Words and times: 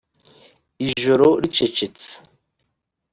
ijoro 0.89 1.27
ricecetse 1.41 2.11